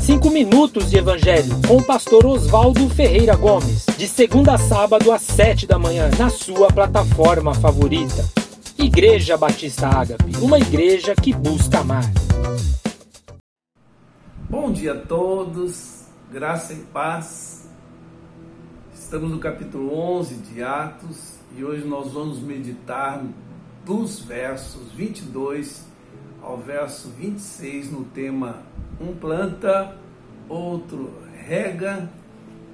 Cinco 0.00 0.30
minutos 0.30 0.90
de 0.90 0.98
Evangelho 0.98 1.60
com 1.66 1.76
o 1.76 1.82
pastor 1.82 2.24
Oswaldo 2.24 2.88
Ferreira 2.88 3.36
Gomes, 3.36 3.84
de 3.98 4.08
segunda 4.08 4.54
a 4.54 4.58
sábado 4.58 5.12
às 5.12 5.22
sete 5.22 5.66
da 5.66 5.78
manhã, 5.78 6.10
na 6.18 6.30
sua 6.30 6.68
plataforma 6.68 7.54
favorita. 7.54 8.24
Igreja 8.78 9.36
Batista 9.36 9.88
Ágape, 9.88 10.36
uma 10.40 10.58
igreja 10.58 11.14
que 11.14 11.32
busca 11.34 11.80
amar. 11.80 12.04
Bom 14.48 14.72
dia 14.72 14.92
a 14.92 15.00
todos, 15.00 16.04
graça 16.32 16.72
e 16.72 16.80
paz. 16.92 17.68
Estamos 18.94 19.30
no 19.30 19.38
capítulo 19.38 19.92
11 19.94 20.34
de 20.36 20.62
Atos 20.62 21.34
e 21.56 21.64
hoje 21.64 21.86
nós 21.86 22.12
vamos 22.12 22.40
meditar 22.40 23.22
dos 23.84 24.20
versos 24.20 24.92
22 24.92 25.84
ao 26.42 26.58
verso 26.58 27.08
26 27.18 27.90
no 27.90 28.04
tema 28.04 28.62
Um 29.00 29.14
planta, 29.14 29.96
outro 30.48 31.12
rega 31.46 32.08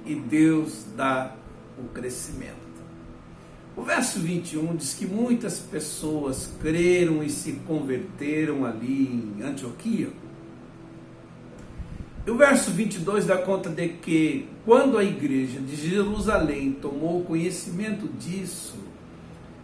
e 0.05 0.15
Deus 0.15 0.85
dá 0.95 1.35
o 1.77 1.87
crescimento. 1.89 2.61
O 3.75 3.83
verso 3.83 4.19
21 4.19 4.75
diz 4.75 4.93
que 4.93 5.05
muitas 5.05 5.59
pessoas 5.59 6.53
creram 6.61 7.23
e 7.23 7.29
se 7.29 7.53
converteram 7.65 8.65
ali 8.65 9.33
em 9.37 9.43
Antioquia. 9.43 10.09
E 12.25 12.29
o 12.29 12.37
verso 12.37 12.69
22 12.71 13.25
dá 13.25 13.37
conta 13.37 13.69
de 13.69 13.89
que, 13.89 14.47
quando 14.65 14.97
a 14.97 15.03
igreja 15.03 15.59
de 15.59 15.75
Jerusalém 15.75 16.73
tomou 16.73 17.23
conhecimento 17.23 18.07
disso, 18.07 18.75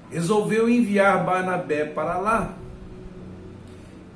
resolveu 0.09 0.67
enviar 0.69 1.23
Barnabé 1.23 1.85
para 1.85 2.17
lá. 2.17 2.57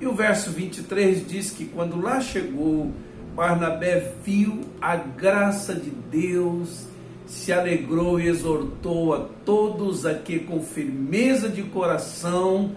E 0.02 0.08
o 0.08 0.14
verso 0.14 0.50
23 0.50 1.28
diz 1.28 1.52
que, 1.52 1.66
quando 1.66 2.02
lá 2.02 2.20
chegou, 2.20 2.92
Barnabé 3.36 4.14
viu 4.26 4.62
a 4.82 4.96
graça 4.96 5.76
de 5.76 5.92
Deus, 5.92 6.88
se 7.28 7.54
alegrou 7.54 8.20
e 8.20 8.28
exortou 8.28 9.14
a 9.14 9.20
todos 9.46 10.04
a 10.04 10.16
que, 10.16 10.40
com 10.40 10.60
firmeza 10.60 11.48
de 11.48 11.62
coração, 11.62 12.72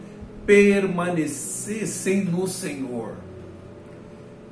permanecessem 0.45 2.27
no 2.27 2.47
Senhor. 2.47 3.15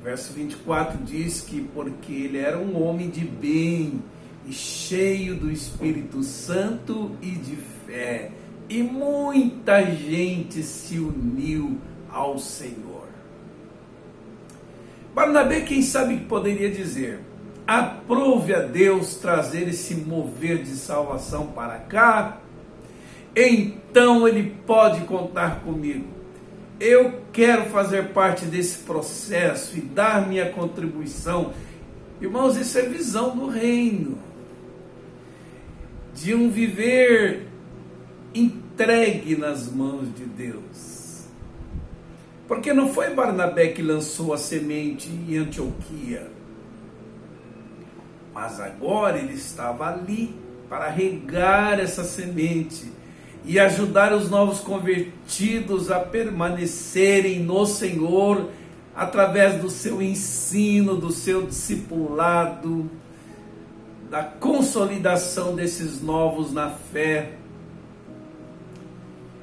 Verso 0.03 0.33
24 0.33 0.97
diz 1.03 1.41
que 1.41 1.61
porque 1.61 2.11
ele 2.11 2.39
era 2.39 2.57
um 2.57 2.83
homem 2.83 3.07
de 3.07 3.23
bem 3.23 4.01
e 4.47 4.51
cheio 4.51 5.35
do 5.35 5.51
Espírito 5.51 6.23
Santo 6.23 7.11
e 7.21 7.29
de 7.29 7.55
fé, 7.85 8.31
e 8.67 8.81
muita 8.81 9.85
gente 9.85 10.63
se 10.63 10.97
uniu 10.97 11.77
ao 12.13 12.37
Senhor. 12.37 13.07
Barnabé, 15.13 15.61
quem 15.61 15.81
sabe 15.81 16.17
que 16.17 16.25
poderia 16.25 16.69
dizer: 16.69 17.19
aprove 17.67 18.53
a 18.53 18.59
Deus 18.59 19.15
trazer 19.15 19.67
esse 19.67 19.95
mover 19.95 20.63
de 20.63 20.75
salvação 20.75 21.47
para 21.47 21.79
cá, 21.79 22.37
então 23.35 24.27
ele 24.27 24.55
pode 24.65 25.01
contar 25.01 25.61
comigo 25.61 26.23
eu 26.83 27.21
quero 27.31 27.69
fazer 27.69 28.09
parte 28.09 28.45
desse 28.45 28.79
processo 28.79 29.77
e 29.77 29.81
dar 29.81 30.27
minha 30.27 30.49
contribuição. 30.51 31.53
Irmãos, 32.21 32.57
isso 32.57 32.77
é 32.77 32.81
visão 32.83 33.35
do 33.35 33.47
reino, 33.47 34.17
de 36.13 36.35
um 36.35 36.49
viver 36.49 37.47
entregue 38.33 39.35
nas 39.37 39.71
mãos 39.71 40.13
de 40.13 40.25
Deus. 40.25 40.92
Porque 42.53 42.71
não 42.71 42.93
foi 42.93 43.09
Barnabé 43.09 43.69
que 43.69 43.81
lançou 43.81 44.31
a 44.31 44.37
semente 44.37 45.09
em 45.09 45.37
Antioquia, 45.37 46.29
mas 48.31 48.59
agora 48.59 49.17
ele 49.17 49.33
estava 49.33 49.87
ali 49.87 50.35
para 50.69 50.87
regar 50.87 51.79
essa 51.79 52.03
semente 52.03 52.93
e 53.43 53.59
ajudar 53.59 54.13
os 54.13 54.29
novos 54.29 54.59
convertidos 54.59 55.89
a 55.89 55.99
permanecerem 55.99 57.39
no 57.39 57.65
Senhor 57.65 58.51
através 58.95 59.59
do 59.59 59.67
seu 59.67 59.99
ensino, 59.99 60.95
do 60.95 61.11
seu 61.11 61.47
discipulado, 61.47 62.87
da 64.11 64.21
consolidação 64.23 65.55
desses 65.55 66.03
novos 66.03 66.53
na 66.53 66.69
fé. 66.69 67.33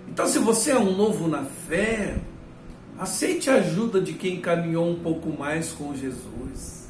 Então, 0.08 0.28
se 0.28 0.38
você 0.38 0.70
é 0.70 0.78
um 0.78 0.96
novo 0.96 1.26
na 1.26 1.42
fé, 1.42 2.14
aceite 3.00 3.48
a 3.48 3.54
ajuda 3.54 3.98
de 3.98 4.12
quem 4.12 4.42
caminhou 4.42 4.86
um 4.86 4.96
pouco 4.96 5.30
mais 5.30 5.72
com 5.72 5.96
Jesus. 5.96 6.86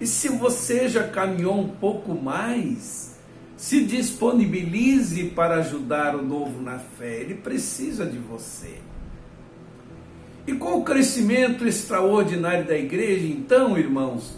E 0.00 0.06
se 0.06 0.28
você 0.28 0.88
já 0.88 1.02
caminhou 1.08 1.58
um 1.58 1.66
pouco 1.66 2.14
mais, 2.14 3.18
se 3.56 3.84
disponibilize 3.84 5.24
para 5.30 5.56
ajudar 5.56 6.14
o 6.14 6.22
novo 6.22 6.62
na 6.62 6.78
fé, 6.78 7.22
ele 7.22 7.34
precisa 7.34 8.06
de 8.06 8.18
você. 8.18 8.76
E 10.46 10.52
com 10.52 10.78
o 10.78 10.84
crescimento 10.84 11.66
extraordinário 11.66 12.64
da 12.64 12.78
igreja, 12.78 13.26
então, 13.26 13.76
irmãos, 13.76 14.32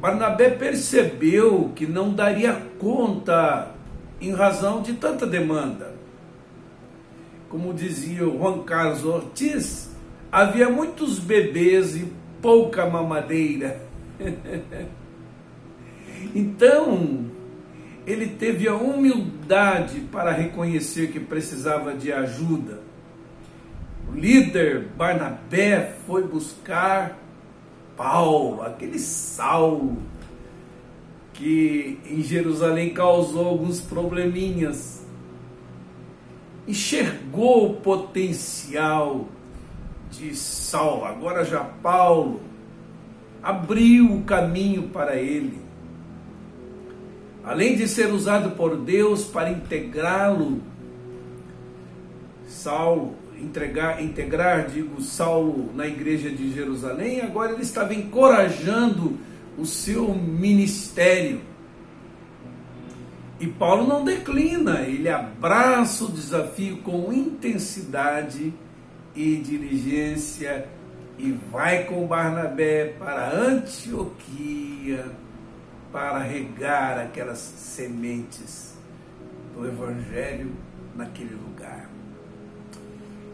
Barnabé 0.00 0.50
percebeu 0.50 1.70
que 1.76 1.86
não 1.86 2.12
daria 2.12 2.66
conta 2.80 3.72
em 4.20 4.32
razão 4.32 4.82
de 4.82 4.94
tanta 4.94 5.24
demanda. 5.24 5.94
Como 7.48 7.72
dizia 7.72 8.26
o 8.26 8.36
Juan 8.36 8.64
Carlos 8.64 9.04
Ortiz, 9.04 9.91
havia 10.32 10.70
muitos 10.70 11.18
bebês 11.18 11.94
e 11.94 12.10
pouca 12.40 12.86
mamadeira. 12.86 13.78
então, 16.34 17.26
ele 18.06 18.26
teve 18.26 18.66
a 18.66 18.74
humildade 18.74 20.00
para 20.10 20.32
reconhecer 20.32 21.12
que 21.12 21.20
precisava 21.20 21.94
de 21.94 22.10
ajuda. 22.10 22.80
O 24.10 24.16
líder 24.16 24.88
Barnabé 24.96 25.94
foi 26.06 26.26
buscar 26.26 27.18
Paulo, 27.94 28.62
aquele 28.62 28.98
Saulo 28.98 29.98
que 31.34 31.98
em 32.08 32.22
Jerusalém 32.22 32.90
causou 32.90 33.46
alguns 33.46 33.80
probleminhas. 33.80 35.04
Enxergou 36.66 37.70
o 37.70 37.74
potencial 37.76 39.26
de 40.28 40.36
Saulo, 40.36 41.04
agora 41.04 41.44
já 41.44 41.60
Paulo, 41.60 42.40
abriu 43.42 44.12
o 44.12 44.22
caminho 44.22 44.84
para 44.88 45.16
ele 45.16 45.62
além 47.44 47.76
de 47.76 47.88
ser 47.88 48.12
usado 48.12 48.52
por 48.52 48.76
Deus 48.76 49.24
para 49.24 49.50
integrá-lo, 49.50 50.60
Saulo, 52.46 53.16
entregar, 53.40 54.02
integrar, 54.02 54.68
digo, 54.68 55.00
Saulo 55.02 55.70
na 55.74 55.86
igreja 55.86 56.30
de 56.30 56.52
Jerusalém, 56.52 57.20
agora 57.20 57.52
ele 57.52 57.62
estava 57.62 57.94
encorajando 57.94 59.18
o 59.58 59.66
seu 59.66 60.14
ministério. 60.14 61.40
E 63.40 63.46
Paulo 63.46 63.88
não 63.88 64.04
declina, 64.04 64.82
ele 64.82 65.08
abraça 65.08 66.04
o 66.04 66.12
desafio 66.12 66.76
com 66.78 67.12
intensidade 67.12 68.54
e 69.14 69.36
diligência 69.36 70.66
e 71.18 71.32
vai 71.50 71.84
com 71.84 72.06
Barnabé 72.06 72.94
para 72.98 73.30
Antioquia 73.30 75.04
para 75.92 76.18
regar 76.18 76.98
aquelas 76.98 77.38
sementes 77.38 78.74
do 79.54 79.66
Evangelho 79.66 80.52
naquele 80.96 81.34
lugar. 81.34 81.90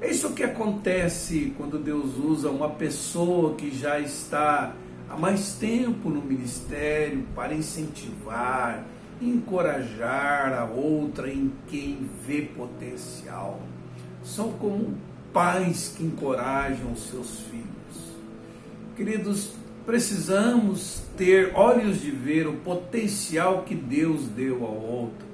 É 0.01 0.11
isso 0.11 0.33
que 0.33 0.45
acontece 0.45 1.53
quando 1.57 1.79
Deus 1.79 2.17
usa 2.17 2.51
uma 2.51 2.71
pessoa 2.71 3.55
que 3.55 3.71
já 3.71 3.99
está 3.99 4.75
há 5.09 5.17
mais 5.17 5.55
tempo 5.55 6.09
no 6.09 6.23
ministério 6.23 7.25
para 7.35 7.55
incentivar, 7.55 8.85
encorajar 9.21 10.53
a 10.53 10.65
outra 10.65 11.29
em 11.33 11.53
quem 11.69 12.09
vê 12.25 12.43
potencial. 12.43 13.61
São 14.23 14.53
como 14.53 14.97
pais 15.33 15.95
que 15.97 16.05
encorajam 16.05 16.93
os 16.93 17.09
seus 17.09 17.41
filhos. 17.41 17.67
Queridos, 18.97 19.53
precisamos 19.87 21.03
ter 21.17 21.53
olhos 21.55 22.01
de 22.01 22.11
ver 22.11 22.47
o 22.47 22.55
potencial 22.57 23.63
que 23.63 23.75
Deus 23.75 24.23
deu 24.29 24.65
ao 24.65 24.75
outro. 24.75 25.27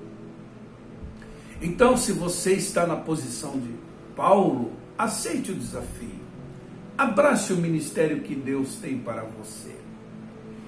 Então, 1.60 1.96
se 1.96 2.12
você 2.12 2.52
está 2.52 2.86
na 2.86 2.96
posição 2.96 3.58
de 3.58 3.70
Paulo, 4.14 4.72
aceite 4.98 5.50
o 5.50 5.54
desafio. 5.54 6.24
Abrace 6.96 7.52
o 7.52 7.56
ministério 7.56 8.20
que 8.20 8.34
Deus 8.34 8.76
tem 8.76 8.98
para 8.98 9.22
você. 9.22 9.74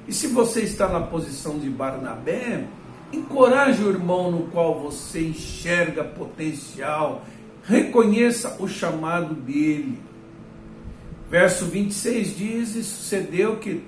E 0.09 0.13
se 0.13 0.29
você 0.29 0.63
está 0.63 0.89
na 0.89 1.01
posição 1.01 1.59
de 1.59 1.69
Barnabé, 1.69 2.67
encoraje 3.13 3.83
o 3.83 3.91
irmão 3.91 4.31
no 4.31 4.47
qual 4.49 4.81
você 4.81 5.21
enxerga 5.21 6.03
potencial, 6.03 7.25
reconheça 7.67 8.57
o 8.61 8.69
chamado 8.69 9.35
dele 9.35 9.99
Verso 11.31 11.67
26 11.67 12.37
diz: 12.37 12.77
E 12.77 12.85
sucedeu 12.85 13.57
que 13.57 13.83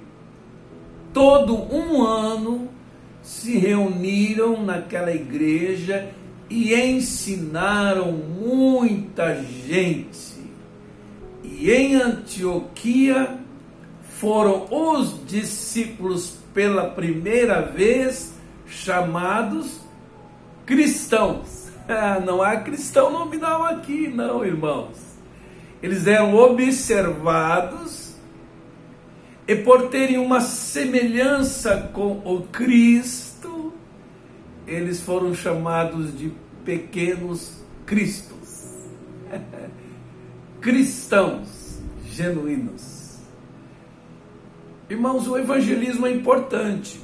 todo 1.12 1.54
um 1.54 2.02
ano 2.02 2.69
se 3.22 3.56
reuniram 3.56 4.64
naquela 4.64 5.12
igreja 5.12 6.10
e 6.50 6.75
ensinaram 6.75 8.12
muita 8.12 9.42
gente. 9.42 10.38
E 11.44 11.70
em 11.70 11.94
Antioquia 11.94 13.38
foram 14.19 14.66
os 14.70 15.25
discípulos 15.26 16.38
pela 16.52 16.90
primeira 16.90 17.62
vez 17.62 18.34
chamados 18.66 19.80
cristãos. 20.66 21.67
Ah, 21.88 22.20
não 22.20 22.43
há 22.43 22.56
cristão 22.58 23.11
nominal 23.11 23.64
aqui, 23.64 24.08
não, 24.08 24.44
irmãos. 24.44 24.99
Eles 25.82 26.06
eram 26.06 26.35
observados 26.35 28.08
e 29.49 29.56
por 29.56 29.88
terem 29.88 30.19
uma 30.19 30.43
semelhança 30.43 31.90
com 31.94 32.19
o 32.19 32.43
Cristo, 32.52 33.73
eles 34.67 35.00
foram 35.00 35.35
chamados 35.35 36.17
de 36.17 36.31
pequenos 36.62 37.62
cristos. 37.87 38.75
Cristãos 40.61 41.81
genuínos. 42.05 43.20
Irmãos, 44.90 45.26
o 45.26 45.38
evangelismo 45.38 46.06
é 46.06 46.12
importante. 46.12 47.00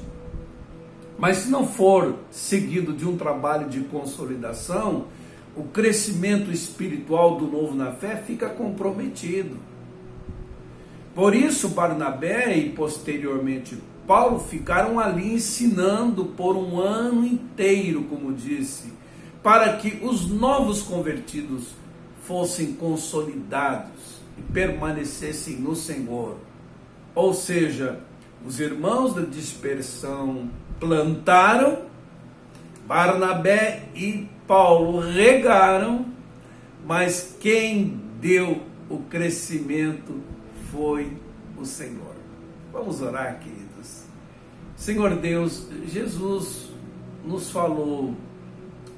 Mas 1.17 1.37
se 1.37 1.49
não 1.49 1.65
for 1.65 2.15
seguido 2.29 2.93
de 2.93 3.07
um 3.07 3.17
trabalho 3.17 3.69
de 3.69 3.81
consolidação, 3.81 5.05
o 5.55 5.63
crescimento 5.63 6.51
espiritual 6.51 7.37
do 7.37 7.47
novo 7.47 7.73
na 7.73 7.91
fé 7.91 8.17
fica 8.17 8.49
comprometido. 8.49 9.57
Por 11.13 11.33
isso, 11.33 11.69
Barnabé 11.69 12.57
e 12.57 12.69
posteriormente 12.71 13.77
Paulo 14.05 14.39
ficaram 14.39 14.99
ali 14.99 15.33
ensinando 15.33 16.25
por 16.25 16.57
um 16.57 16.79
ano 16.79 17.25
inteiro, 17.25 18.03
como 18.03 18.33
disse, 18.33 18.93
para 19.41 19.77
que 19.77 20.05
os 20.05 20.29
novos 20.29 20.81
convertidos 20.81 21.69
fossem 22.21 22.73
consolidados 22.73 24.19
e 24.37 24.41
permanecessem 24.41 25.55
no 25.55 25.75
Senhor. 25.75 26.35
Ou 27.15 27.33
seja, 27.33 27.99
os 28.45 28.59
irmãos 28.59 29.15
da 29.15 29.21
dispersão 29.21 30.49
plantaram, 30.79 31.85
Barnabé 32.87 33.89
e 33.95 34.27
Paulo 34.47 34.99
regaram, 34.99 36.05
mas 36.85 37.35
quem 37.39 37.99
deu 38.21 38.61
o 38.89 38.99
crescimento 38.99 40.21
foi 40.71 41.17
o 41.57 41.65
Senhor. 41.65 42.15
Vamos 42.71 43.01
orar, 43.01 43.39
queridos. 43.39 44.03
Senhor 44.75 45.15
Deus, 45.15 45.67
Jesus 45.87 46.69
nos 47.25 47.49
falou: 47.49 48.13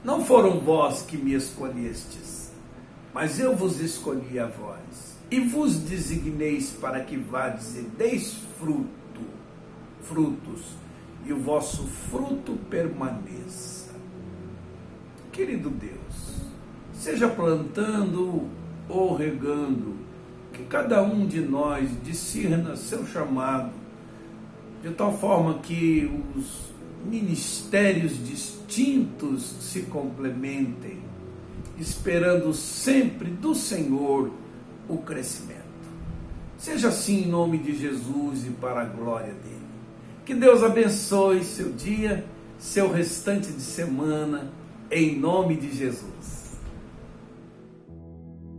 Não 0.03 0.25
foram 0.25 0.59
vós 0.59 1.01
que 1.01 1.15
me 1.15 1.33
escolhestes, 1.33 2.51
mas 3.13 3.39
eu 3.39 3.56
vos 3.56 3.79
escolhi 3.79 4.38
a 4.38 4.47
vós, 4.47 5.15
e 5.31 5.39
vos 5.39 5.77
designeis 5.77 6.71
para 6.71 7.00
que 7.01 7.15
vades 7.15 7.77
e 7.77 7.81
deis 7.81 8.33
fruto, 8.59 9.21
frutos 10.01 10.87
e 11.27 11.33
o 11.33 11.39
vosso 11.39 11.83
fruto 11.83 12.53
permaneça. 12.69 13.94
Querido 15.31 15.69
Deus, 15.69 16.41
seja 16.94 17.27
plantando 17.27 18.47
ou 18.88 19.15
regando, 19.15 19.97
que 20.53 20.63
cada 20.63 21.03
um 21.03 21.27
de 21.27 21.41
nós 21.41 21.89
discerna 22.01 22.75
seu 22.75 23.06
chamado, 23.06 23.71
de 24.81 24.89
tal 24.91 25.15
forma 25.18 25.59
que 25.59 26.09
os 26.35 26.71
ministérios 27.06 28.25
distintos 28.25 29.44
se 29.59 29.81
complementem, 29.83 31.00
esperando 31.77 32.53
sempre 32.53 33.29
do 33.29 33.53
Senhor 33.53 34.31
o 34.88 34.97
crescimento. 35.00 35.57
Seja 36.57 36.88
assim 36.88 37.24
em 37.24 37.27
nome 37.27 37.57
de 37.59 37.77
Jesus 37.77 38.47
e 38.47 38.50
para 38.50 38.81
a 38.81 38.85
glória 38.85 39.33
dele. 39.33 39.66
Que 40.27 40.33
Deus 40.33 40.62
abençoe 40.62 41.41
seu 41.41 41.71
dia, 41.71 42.25
seu 42.59 42.91
restante 42.91 43.50
de 43.50 43.62
semana, 43.62 44.51
em 44.91 45.18
nome 45.18 45.56
de 45.56 45.74
Jesus. 45.74 46.37